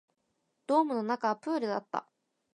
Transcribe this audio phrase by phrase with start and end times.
[0.65, 2.07] ドームの中はプールだった